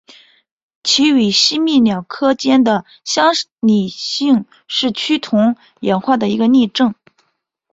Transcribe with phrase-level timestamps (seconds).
[0.81, 6.95] 其与吸蜜鸟科间的相拟性是趋同演化的一个例证。